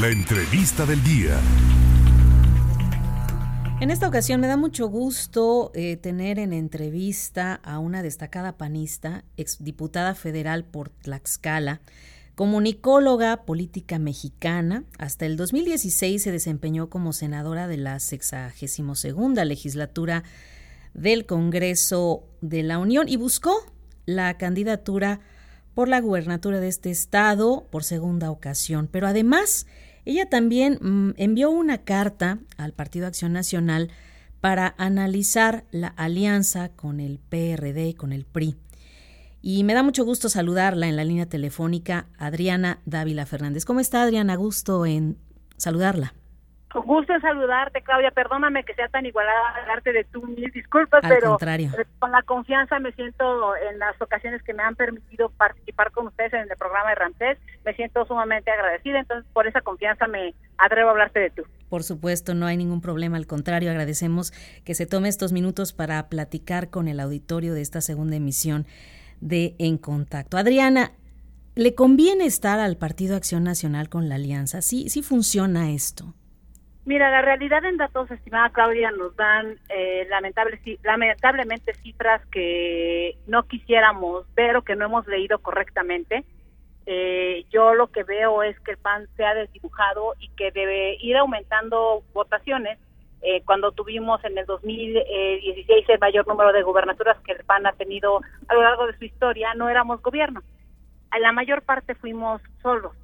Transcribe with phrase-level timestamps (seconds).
[0.00, 1.40] La entrevista del día.
[3.80, 9.24] En esta ocasión me da mucho gusto eh, tener en entrevista a una destacada panista,
[9.36, 11.80] exdiputada federal por Tlaxcala,
[12.36, 14.84] comunicóloga política mexicana.
[14.98, 19.04] Hasta el 2016 se desempeñó como senadora de la 62
[19.46, 20.22] legislatura
[20.94, 23.66] del Congreso de la Unión y buscó
[24.06, 25.18] la candidatura
[25.74, 28.88] por la gubernatura de este estado por segunda ocasión.
[28.90, 29.66] Pero además
[30.08, 33.90] ella también mm, envió una carta al Partido Acción Nacional
[34.40, 38.56] para analizar la alianza con el PRD y con el PRI.
[39.42, 43.66] Y me da mucho gusto saludarla en la línea telefónica, Adriana Dávila Fernández.
[43.66, 44.34] ¿Cómo está, Adriana?
[44.36, 45.18] Gusto en
[45.58, 46.14] saludarla.
[46.70, 48.10] Con gusto en saludarte, Claudia.
[48.10, 51.70] Perdóname que sea tan igualada a darte de tú mil disculpas, Al pero contrario.
[51.98, 56.34] con la confianza me siento en las ocasiones que me han permitido participar con ustedes
[56.34, 60.88] en el programa de Ramsés, me siento sumamente agradecida, entonces por esa confianza me atrevo
[60.88, 61.42] a hablarte de tú.
[61.70, 64.32] Por supuesto, no hay ningún problema, al contrario, agradecemos
[64.64, 68.66] que se tome estos minutos para platicar con el auditorio de esta segunda emisión
[69.20, 70.36] de En Contacto.
[70.36, 70.92] Adriana,
[71.54, 74.60] ¿le conviene estar al Partido Acción Nacional con la alianza?
[74.62, 76.14] Sí, sí funciona esto.
[76.84, 83.42] Mira, la realidad en datos, estimada Claudia, nos dan eh, lamentable, lamentablemente cifras que no
[83.42, 86.24] quisiéramos ver o que no hemos leído correctamente.
[86.86, 90.96] Eh, yo lo que veo es que el PAN se ha desdibujado y que debe
[91.00, 92.78] ir aumentando votaciones.
[93.20, 97.72] Eh, cuando tuvimos en el 2016 el mayor número de gubernaturas que el PAN ha
[97.72, 100.42] tenido a lo largo de su historia, no éramos gobierno.
[101.20, 102.94] La mayor parte fuimos solos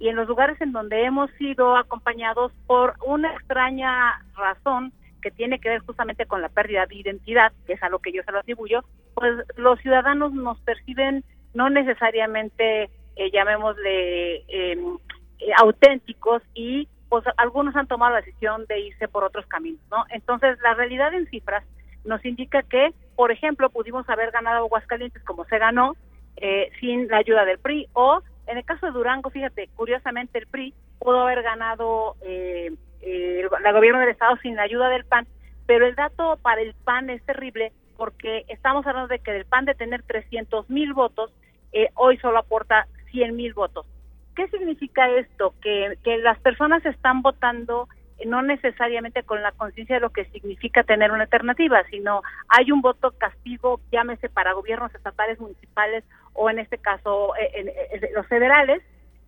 [0.00, 5.60] y en los lugares en donde hemos sido acompañados por una extraña razón que tiene
[5.60, 8.32] que ver justamente con la pérdida de identidad, que es a lo que yo se
[8.32, 8.82] lo atribuyo,
[9.14, 12.84] pues los ciudadanos nos perciben no necesariamente,
[13.16, 14.96] eh, llamémosle, em,
[15.40, 20.06] eh, auténticos y pues algunos han tomado la decisión de irse por otros caminos, ¿no?
[20.10, 21.64] Entonces, la realidad en cifras
[22.04, 25.96] nos indica que, por ejemplo, pudimos haber ganado Aguascalientes como se ganó
[26.36, 30.46] eh, sin la ayuda del PRI o en el caso de Durango, fíjate, curiosamente el
[30.46, 35.26] PRI pudo haber ganado eh, eh, el gobierno del Estado sin la ayuda del PAN,
[35.66, 39.66] pero el dato para el PAN es terrible porque estamos hablando de que del PAN
[39.66, 41.32] de tener 300 mil votos,
[41.72, 43.86] eh, hoy solo aporta 100 mil votos.
[44.34, 45.54] ¿Qué significa esto?
[45.62, 47.88] Que, que las personas están votando
[48.26, 52.80] no necesariamente con la conciencia de lo que significa tener una alternativa, sino hay un
[52.82, 58.82] voto castigo, llámese para gobiernos estatales, municipales o en este caso eh, en, los federales,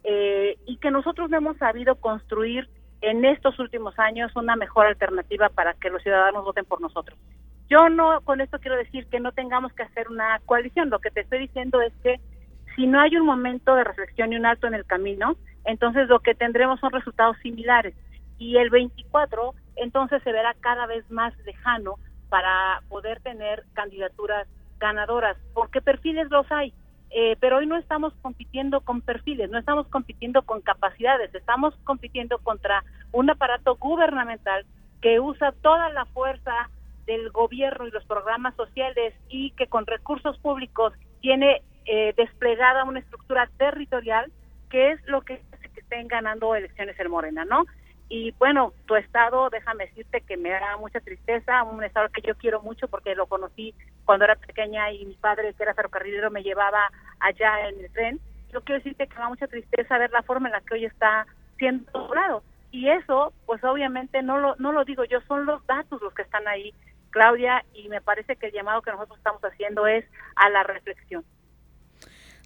[0.05, 2.69] eh, y que nosotros no hemos sabido construir
[3.01, 7.19] en estos últimos años una mejor alternativa para que los ciudadanos voten por nosotros.
[7.69, 11.11] Yo no con esto quiero decir que no tengamos que hacer una coalición, lo que
[11.11, 12.21] te estoy diciendo es que
[12.77, 16.21] si no hay un momento de reflexión y un alto en el camino, entonces lo
[16.21, 17.95] que tendremos son resultados similares
[18.43, 21.95] y el 24 entonces se verá cada vez más lejano
[22.29, 24.49] para poder tener candidaturas
[24.81, 26.75] ganadoras, porque perfiles los hay.
[27.15, 32.39] Eh, pero hoy no estamos compitiendo con perfiles, no estamos compitiendo con capacidades, estamos compitiendo
[32.39, 32.83] contra
[33.13, 34.65] un aparato gubernamental
[35.03, 36.71] que usa toda la fuerza
[37.07, 43.01] del gobierno y los programas sociales y que con recursos públicos tiene eh, desplegada una
[43.01, 44.33] estructura territorial
[44.71, 47.67] que es lo que hace que estén ganando elecciones en Morena, ¿no?
[48.15, 52.35] Y bueno, tu estado, déjame decirte que me da mucha tristeza, un estado que yo
[52.35, 53.75] quiero mucho porque lo conocí
[54.05, 56.91] cuando era pequeña y mi padre, que era ferrocarrilero, me llevaba
[57.21, 58.21] allá en el tren.
[58.53, 60.85] Yo quiero decirte que me da mucha tristeza ver la forma en la que hoy
[60.85, 62.43] está siendo logrado.
[62.71, 66.21] Y eso, pues obviamente no lo, no lo digo yo, son los datos los que
[66.21, 66.75] están ahí,
[67.09, 70.05] Claudia, y me parece que el llamado que nosotros estamos haciendo es
[70.37, 71.25] a la reflexión.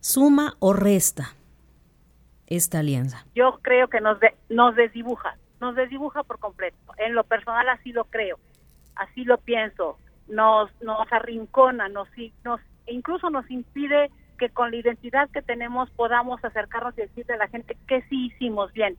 [0.01, 1.33] ¿Suma o resta
[2.47, 3.27] esta alianza?
[3.35, 6.77] Yo creo que nos, nos desdibuja nos desdibuja por completo.
[6.99, 8.39] En lo personal así lo creo,
[8.95, 9.99] así lo pienso.
[10.29, 12.09] Nos, nos arrincona, nos,
[12.45, 17.39] nos, incluso nos impide que con la identidad que tenemos podamos acercarnos y decirle a
[17.39, 18.97] la gente que sí hicimos bien.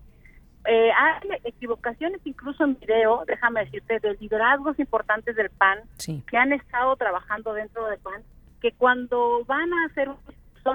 [0.65, 5.79] Eh, hay equivocaciones incluso en video, déjame decirte, de liderazgos importantes del PAN
[6.29, 8.23] que han estado trabajando dentro del PAN,
[8.61, 10.17] que cuando van a hacer un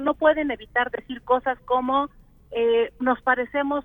[0.00, 2.08] no pueden evitar decir cosas como
[2.50, 3.85] eh, nos parecemos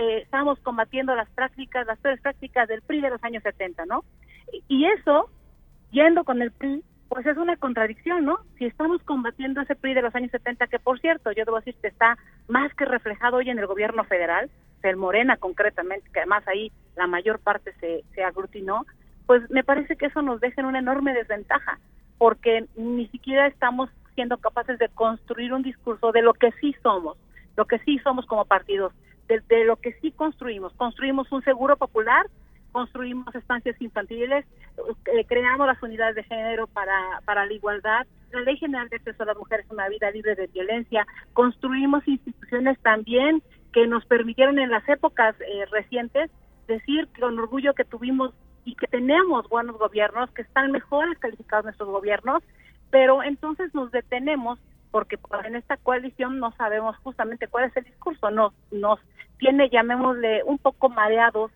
[0.00, 4.04] eh, estamos combatiendo las prácticas, las peores prácticas del PRI de los años 70, ¿no?
[4.68, 5.28] Y, eso,
[5.90, 8.38] yendo con el PRI, pues es una contradicción, ¿no?
[8.58, 11.74] Si estamos combatiendo ese PRI de los años 70, que por cierto, yo debo decir
[11.80, 12.16] que está
[12.48, 14.50] más que reflejado hoy en el gobierno federal,
[14.82, 18.86] el Morena concretamente, que además ahí la mayor parte se, se aglutinó,
[19.26, 21.78] pues me parece que eso nos deja en una enorme desventaja,
[22.18, 27.18] porque ni siquiera estamos siendo capaces de construir un discurso de lo que sí somos,
[27.56, 28.92] lo que sí somos como partidos
[29.28, 30.72] de, lo que sí construimos.
[30.74, 32.26] Construimos un seguro popular,
[32.72, 34.44] construimos estancias infantiles,
[35.14, 39.22] eh, creamos las unidades de género para, para la igualdad, la Ley General de Acceso
[39.22, 43.42] a las Mujeres a una Vida Libre de Violencia, construimos instituciones también
[43.72, 46.30] que nos permitieron en las épocas eh, recientes
[46.66, 48.34] decir con orgullo que tuvimos
[48.64, 52.42] y que tenemos buenos gobiernos, que están mejores calificados nuestros gobiernos,
[52.90, 54.58] pero entonces nos detenemos
[54.90, 59.00] porque en esta coalición no sabemos justamente cuál es el discurso, nos, nos
[59.38, 61.50] tiene, llamémosle, un poco mareados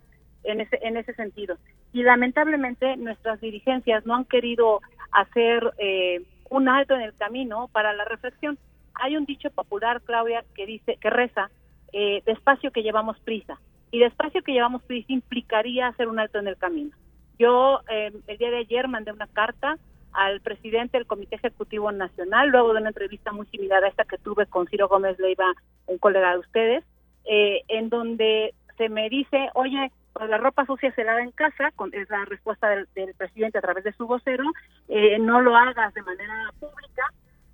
[0.45, 1.57] en ese, en ese sentido.
[1.93, 4.81] Y lamentablemente nuestras dirigencias no han querido
[5.13, 8.59] hacer eh, un alto en el camino para la reflexión.
[8.95, 11.51] Hay un dicho popular, Claudia, que dice, que reza,
[11.93, 13.59] eh, despacio que llevamos prisa.
[13.91, 16.91] Y despacio que llevamos prisa implicaría hacer un alto en el camino.
[17.39, 19.79] Yo eh, el día de ayer mandé una carta
[20.13, 24.19] al presidente del Comité Ejecutivo Nacional, luego de una entrevista muy similar a esta que
[24.19, 25.53] tuve con Ciro Gómez Leiva,
[25.87, 26.85] un colega de ustedes,
[27.25, 31.71] eh, en donde se me dice, oye, pues la ropa sucia se lava en casa,
[31.77, 32.87] con, es la respuesta del,
[33.17, 34.45] presidente a través de su vocero,
[34.89, 37.05] eh, no lo hagas de manera pública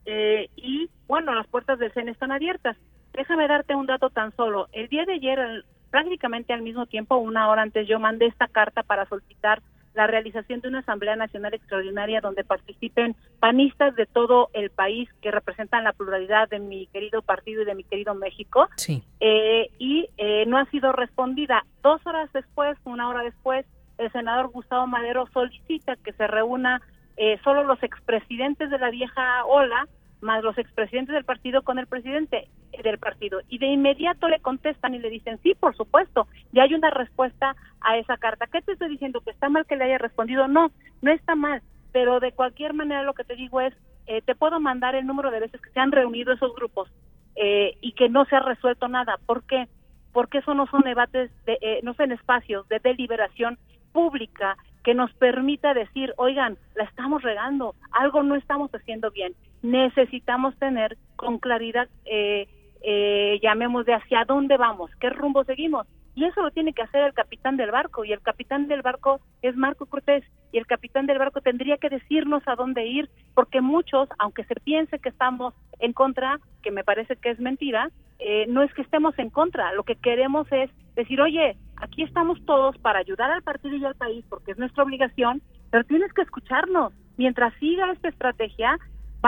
[0.07, 2.77] eh, y bueno, las puertas del CEN están abiertas.
[3.13, 4.69] Déjame darte un dato tan solo.
[4.73, 8.83] El día de ayer, prácticamente al mismo tiempo, una hora antes, yo mandé esta carta
[8.83, 9.63] para solicitar
[9.97, 15.31] la realización de una Asamblea Nacional Extraordinaria donde participen panistas de todo el país que
[15.31, 18.69] representan la pluralidad de mi querido partido y de mi querido México.
[18.77, 19.03] Sí.
[19.21, 21.65] Eh, y eh, no ha sido respondida.
[21.83, 23.65] Dos horas después, una hora después,
[23.97, 26.83] el senador Gustavo Madero solicita que se reúna
[27.17, 29.89] eh, solo los expresidentes de la vieja ola
[30.21, 32.49] más los expresidentes del partido con el presidente
[32.83, 33.41] del partido.
[33.49, 37.57] Y de inmediato le contestan y le dicen, sí, por supuesto, ya hay una respuesta
[37.81, 38.47] a esa carta.
[38.47, 39.21] ¿Qué te estoy diciendo?
[39.21, 40.49] ¿Que está mal que le haya respondido?
[40.49, 40.71] No,
[41.03, 43.75] no está mal, pero de cualquier manera lo que te digo es,
[44.07, 46.91] eh, te puedo mandar el número de veces que se han reunido esos grupos
[47.35, 49.19] eh, y que no se ha resuelto nada.
[49.27, 49.69] ¿Por qué?
[50.13, 53.59] Porque eso no son debates, de, eh, no son espacios de deliberación
[53.93, 59.35] pública que nos permita decir, oigan, la estamos regando, algo no estamos haciendo bien.
[59.63, 62.49] Necesitamos tener con claridad, eh,
[62.83, 65.87] eh, llamemos de hacia dónde vamos, qué rumbo seguimos.
[66.15, 69.21] Y eso lo tiene que hacer el capitán del barco, y el capitán del barco
[69.43, 73.61] es Marco Cortés, y el capitán del barco tendría que decirnos a dónde ir, porque
[73.61, 78.47] muchos, aunque se piense que estamos en contra, que me parece que es mentira, eh,
[78.49, 82.79] no es que estemos en contra, lo que queremos es decir, oye, aquí estamos todos
[82.79, 86.95] para ayudar al partido y al país, porque es nuestra obligación, pero tienes que escucharnos.
[87.19, 88.79] Mientras siga esta estrategia,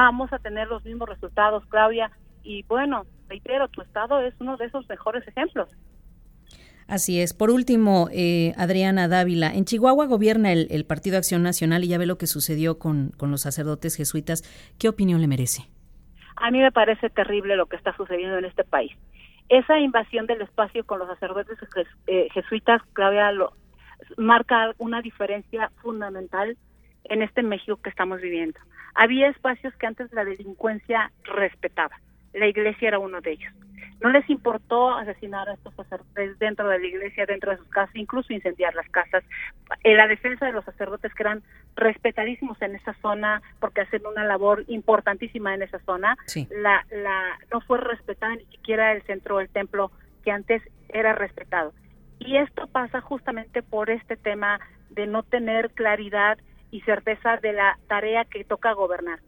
[0.00, 2.10] vamos a tener los mismos resultados, Claudia.
[2.42, 5.68] Y bueno, reitero, tu estado es uno de esos mejores ejemplos.
[6.86, 7.34] Así es.
[7.34, 11.98] Por último, eh, Adriana Dávila, en Chihuahua gobierna el, el, Partido Acción Nacional y ya
[11.98, 14.42] ve lo que sucedió con, con los sacerdotes jesuitas.
[14.78, 15.64] ¿Qué opinión le merece?
[16.36, 18.92] A mí me parece terrible lo que está sucediendo en este país
[19.48, 21.58] esa invasión del espacio con los sacerdotes
[22.06, 23.52] eh, jesuitas, Claudia, lo,
[24.16, 26.56] marca una diferencia fundamental
[27.04, 28.58] en este México que estamos viviendo.
[28.94, 32.00] Había espacios que antes la delincuencia respetaba.
[32.32, 33.52] La iglesia era uno de ellos.
[34.00, 37.94] No les importó asesinar a estos sacerdotes dentro de la iglesia, dentro de sus casas,
[37.96, 39.24] incluso incendiar las casas.
[39.82, 41.42] En la defensa de los sacerdotes que eran
[41.74, 46.16] respetadísimos en esa zona porque hacen una labor importantísima en esa zona,
[46.50, 49.90] la, la, no fue respetada ni siquiera el centro del templo
[50.22, 51.72] que antes era respetado.
[52.20, 56.38] Y esto pasa justamente por este tema de no tener claridad
[56.70, 59.20] y certeza de la tarea que toca gobernar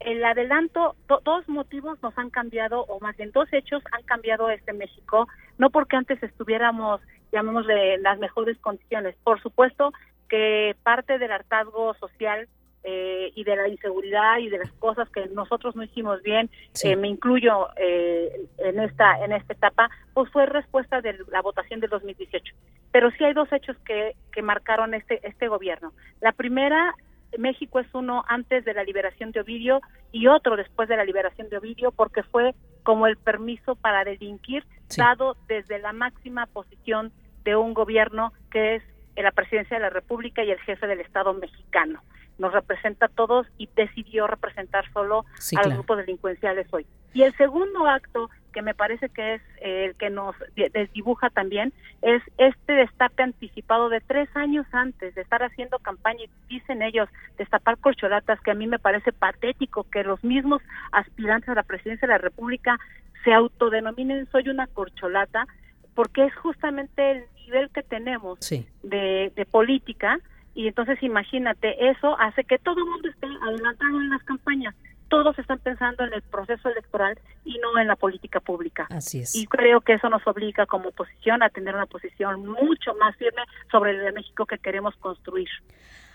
[0.00, 4.72] el adelanto, dos motivos nos han cambiado, o más bien dos hechos han cambiado este
[4.72, 5.26] México,
[5.58, 7.00] no porque antes estuviéramos,
[7.32, 9.16] llamémosle, las mejores condiciones.
[9.24, 9.92] Por supuesto
[10.28, 12.48] que parte del hartazgo social
[12.90, 16.48] eh, y de la inseguridad y de las cosas que nosotros no hicimos bien,
[16.82, 21.80] eh, me incluyo eh, en esta en esta etapa, pues fue respuesta de la votación
[21.80, 22.54] del 2018.
[22.90, 25.92] Pero sí hay dos hechos que, que marcaron este este gobierno.
[26.22, 26.94] La primera
[27.36, 31.50] México es uno antes de la liberación de Ovidio y otro después de la liberación
[31.50, 32.54] de Ovidio porque fue
[32.84, 34.64] como el permiso para delinquir
[34.96, 37.12] dado desde la máxima posición
[37.44, 38.82] de un gobierno que es
[39.14, 42.00] la presidencia de la República y el jefe del Estado mexicano.
[42.38, 45.24] Nos representa a todos y decidió representar solo
[45.56, 46.86] a los grupos delincuenciales hoy.
[47.12, 51.72] Y el segundo acto que me parece que es eh, el que nos desdibuja también,
[52.02, 57.08] es este destape anticipado de tres años antes de estar haciendo campaña y dicen ellos
[57.36, 62.08] destapar corcholatas, que a mí me parece patético que los mismos aspirantes a la presidencia
[62.08, 62.78] de la República
[63.24, 65.46] se autodenominen soy una corcholata,
[65.94, 68.38] porque es justamente el nivel que tenemos
[68.82, 70.18] de, de política
[70.58, 74.74] y entonces imagínate, eso hace que todo el mundo esté adelantado en las campañas
[75.08, 78.86] todos están pensando en el proceso electoral y no en la política pública.
[78.90, 79.34] Así es.
[79.34, 83.40] Y creo que eso nos obliga como oposición a tener una posición mucho más firme
[83.70, 85.48] sobre el México que queremos construir.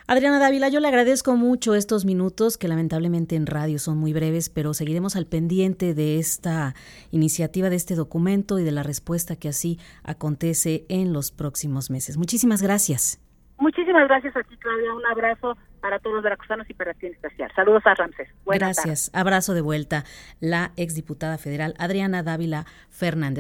[0.05, 4.49] Adriana Dávila, yo le agradezco mucho estos minutos que lamentablemente en radio son muy breves,
[4.49, 6.75] pero seguiremos al pendiente de esta
[7.11, 12.17] iniciativa, de este documento y de la respuesta que así acontece en los próximos meses.
[12.17, 13.22] Muchísimas gracias.
[13.57, 14.93] Muchísimas gracias a ti, Claudia.
[14.93, 17.51] Un abrazo para todos los veracruzanos y para ti en especial.
[17.55, 18.29] Saludos a Ramses.
[18.45, 19.11] Buenas gracias.
[19.13, 20.03] Abrazo de vuelta.
[20.39, 23.31] La exdiputada federal Adriana Dávila Fernández.